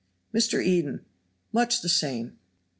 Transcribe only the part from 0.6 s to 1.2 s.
Eden.